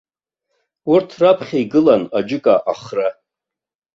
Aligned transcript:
Урҭ 0.91 1.09
раԥхьа 1.21 1.57
игылан 1.63 2.03
аџьыка 2.17 2.55
ахра. 2.71 3.07